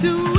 [0.00, 0.29] to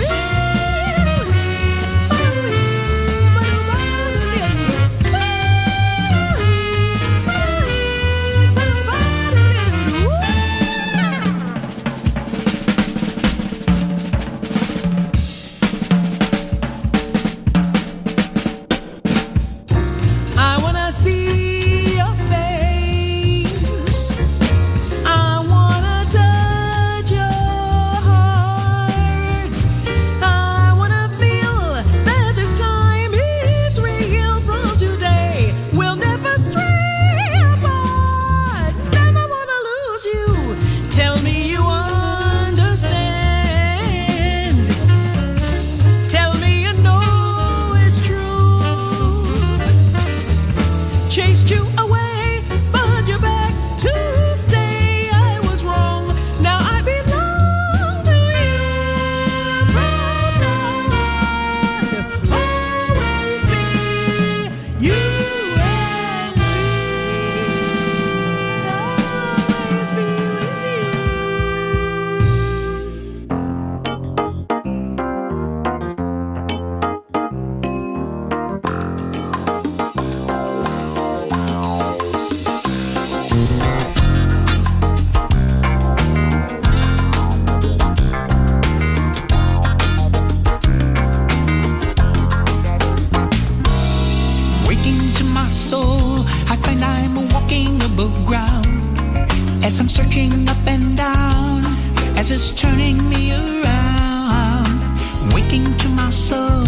[105.51, 106.65] talking to my soul.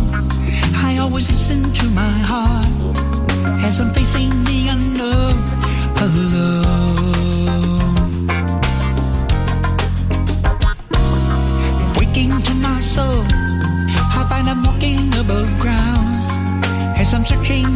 [0.83, 2.67] I always listen to my heart
[3.63, 5.37] as I'm facing the unknown
[6.03, 7.13] alone.
[11.97, 13.23] Waking to my soul,
[14.17, 16.65] I find I'm walking above ground
[16.99, 17.72] as I'm searching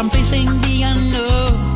[0.00, 1.69] I'm facing the unknown.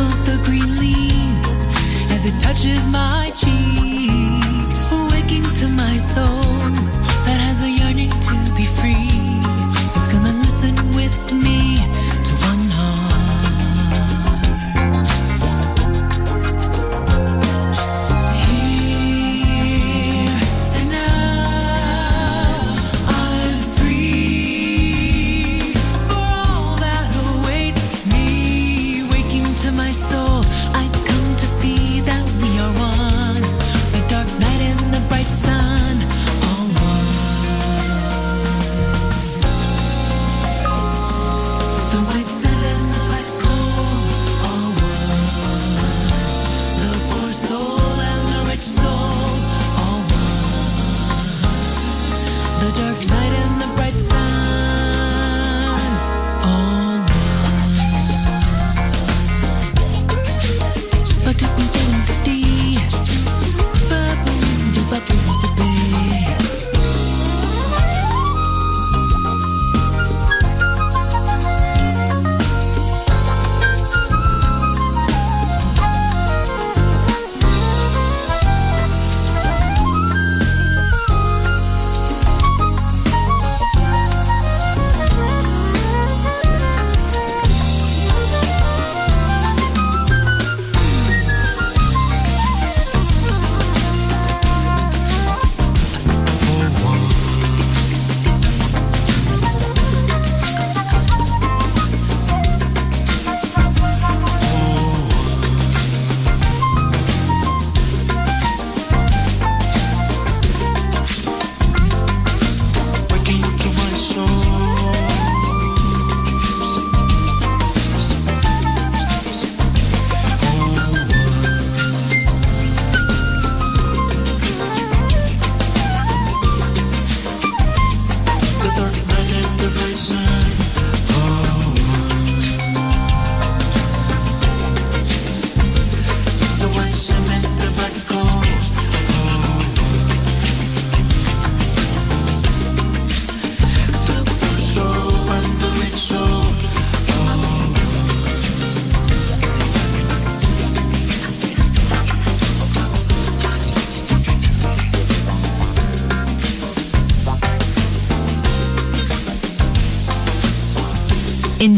[0.00, 1.64] rustles the green leaves
[2.12, 6.39] as it touches my cheek, waking to my soul.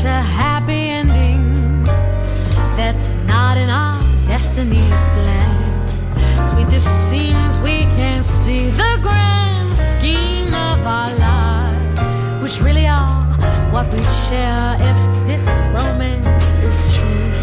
[0.00, 1.84] such a happy ending
[2.74, 5.88] that's not in our destiny's plan.
[6.48, 13.08] Sweetest scenes we can't see the grand scheme of our lives, which really are
[13.72, 17.34] what we share if this romance is true.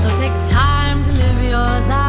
[0.00, 2.03] So take time to live yours out.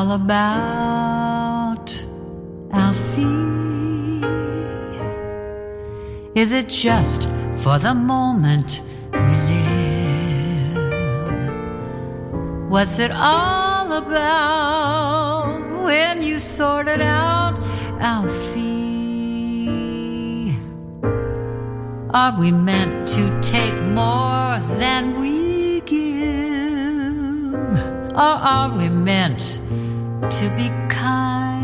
[0.00, 1.88] All about,
[2.72, 4.24] Alfie?
[6.34, 8.82] Is it just for the moment
[9.12, 10.78] we live?
[12.70, 17.58] What's it all about when you sort it out,
[18.00, 18.70] Alfie?
[22.14, 27.54] Are we meant to take more than we give?
[28.14, 29.59] Or are we meant
[30.30, 31.60] to be kind?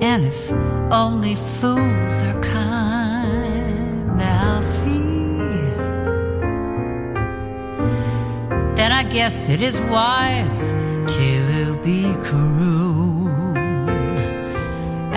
[0.00, 0.52] And if
[0.92, 4.98] only fools are kind, Alfie.
[8.76, 10.70] Then I guess it is wise
[11.16, 13.28] to be cruel.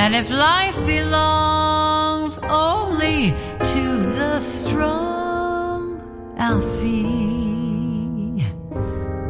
[0.02, 3.36] And if life belongs only
[3.74, 3.84] to
[4.20, 6.02] the strong,
[6.38, 7.21] Alfie,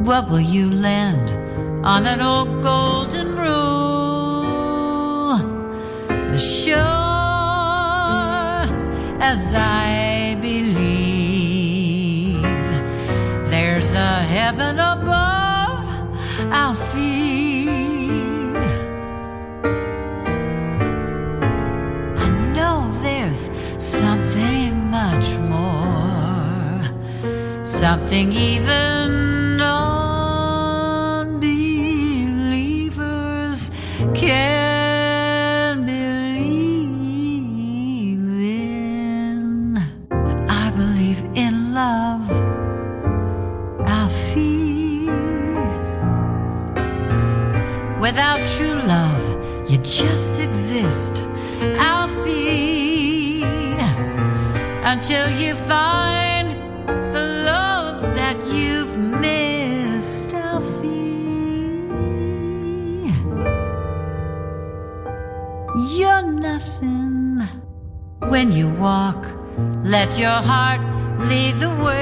[0.05, 1.29] what will you lend
[1.85, 3.91] on an old golden rule?
[6.37, 6.75] sure
[9.21, 11.21] as I believe
[13.49, 15.85] there's a heaven above
[16.51, 17.69] Alfie.
[22.17, 26.81] I know there's something much more,
[27.63, 28.90] something even
[48.45, 51.23] True love, you just exist.
[51.77, 53.43] Alfie.
[54.83, 56.49] Until you find
[57.15, 60.33] the love that you've missed.
[60.33, 60.89] Alfie.
[65.95, 67.47] You're nothing
[68.31, 69.21] when you walk.
[69.83, 70.81] Let your heart
[71.29, 72.00] lead the way,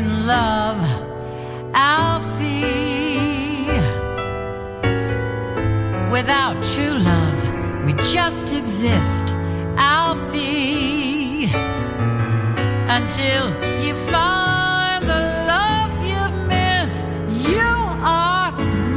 [0.00, 0.80] in love,
[1.74, 3.66] Alfie.
[6.16, 7.40] Without true love,
[7.84, 9.26] we just exist,
[9.76, 11.50] Alfie.
[12.98, 13.44] Until
[13.84, 17.04] you find the love you've missed,
[17.48, 17.70] you
[18.20, 18.52] are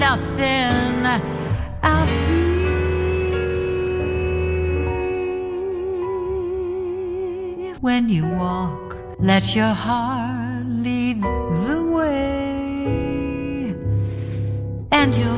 [0.05, 1.05] nothing,
[1.83, 2.53] Alfie.
[7.81, 10.42] When you walk, let your heart
[12.03, 13.75] the way,
[14.91, 15.37] and you'll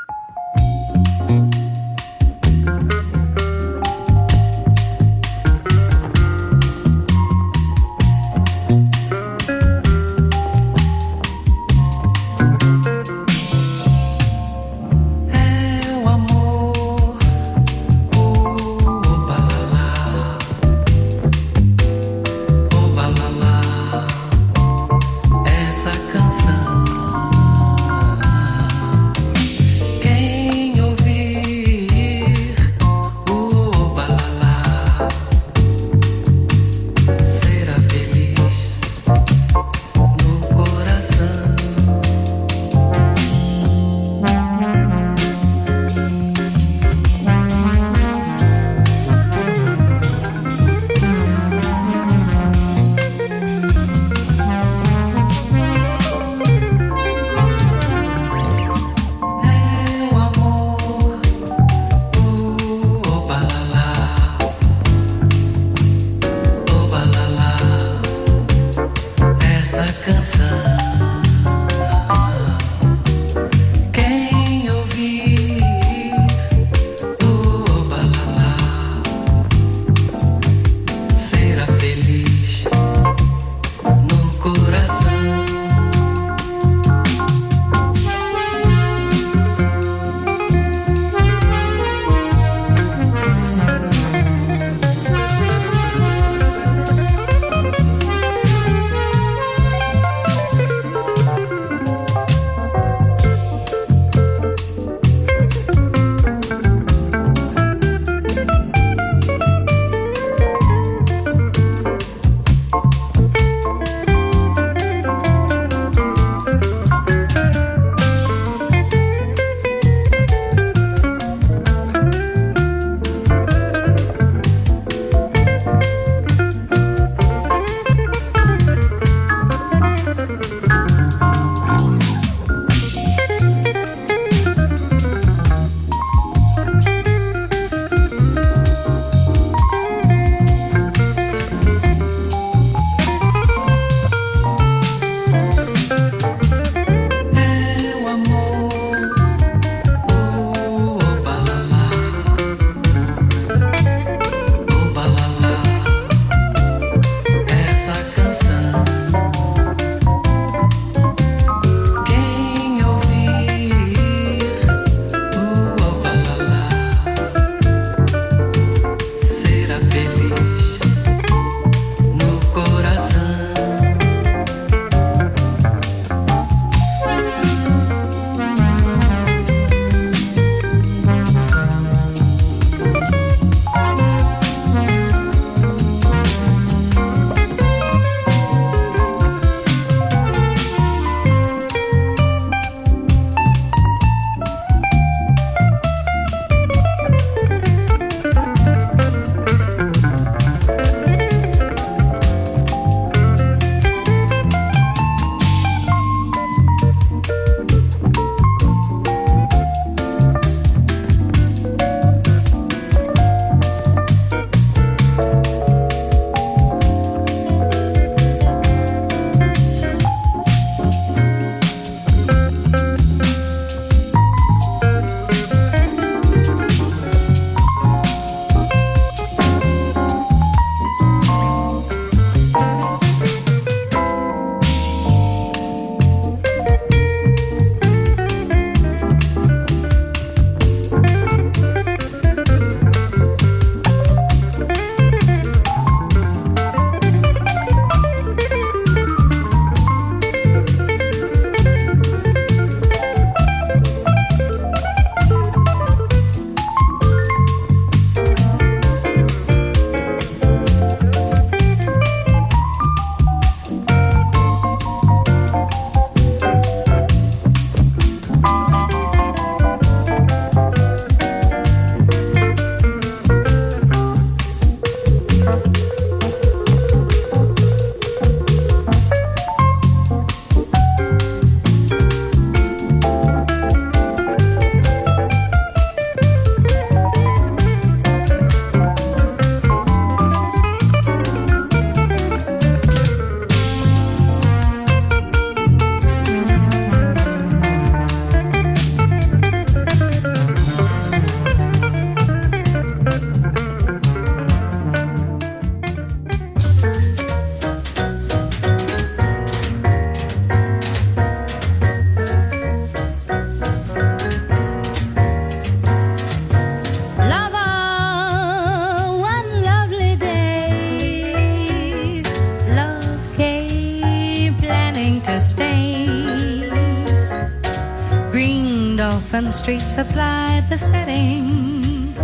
[329.61, 332.15] Street supplied the setting,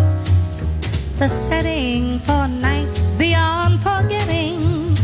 [1.19, 4.95] the setting for nights beyond forgetting.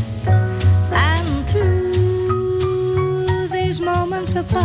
[0.91, 4.57] And through these moments apart,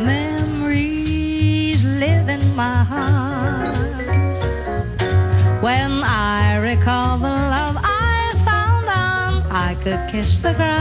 [0.00, 3.76] memories live in my heart.
[5.62, 10.73] When I recall the love I found on, I could kiss the ground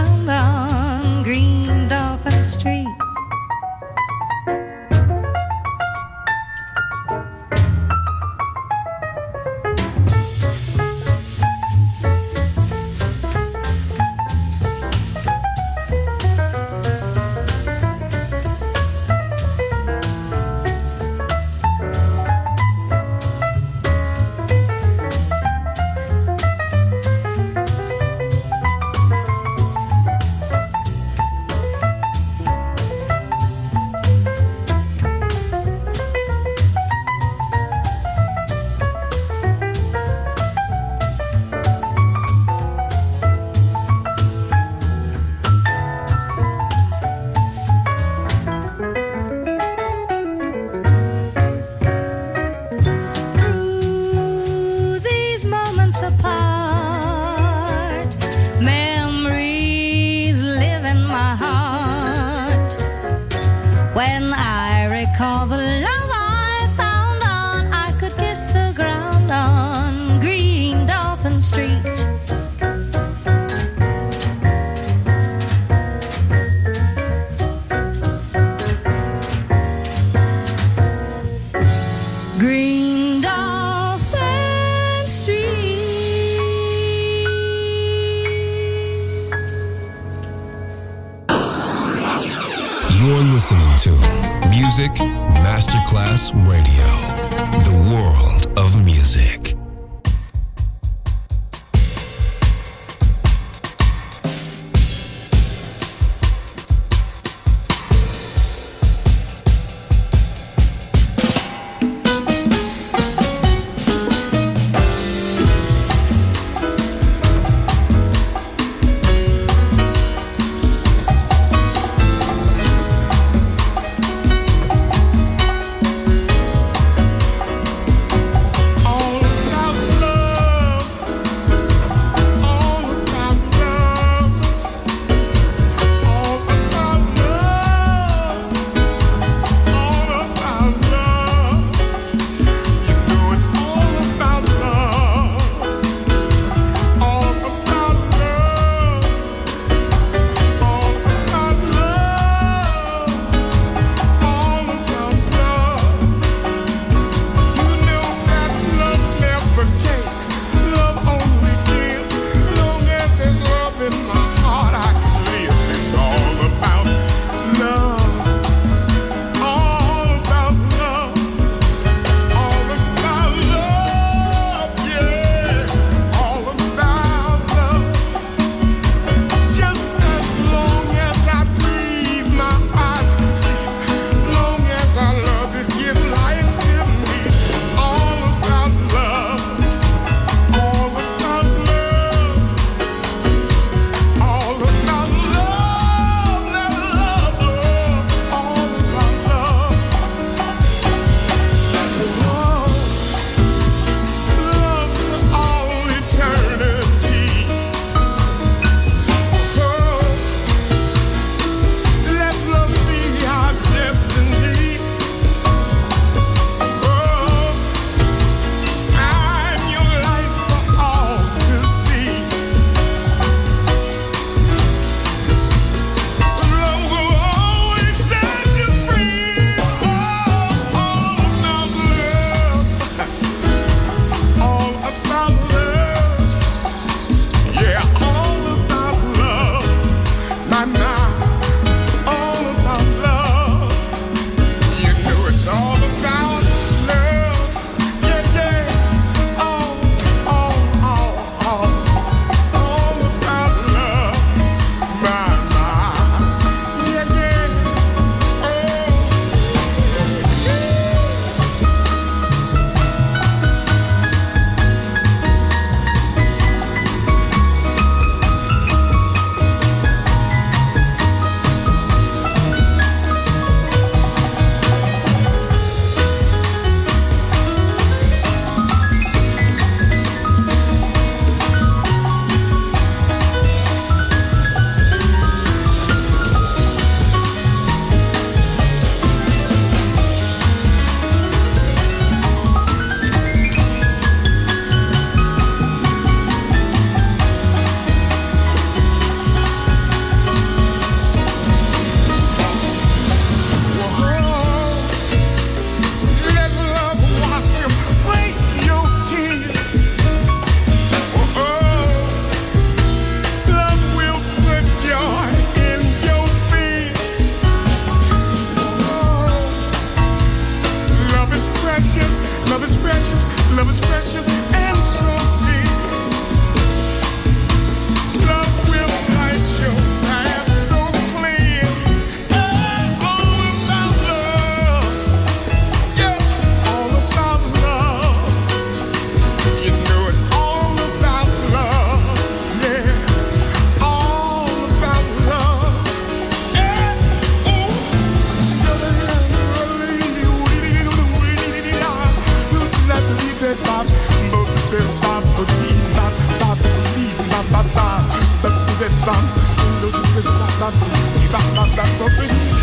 [360.72, 362.63] musicale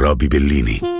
[0.00, 0.99] Roby Bellini.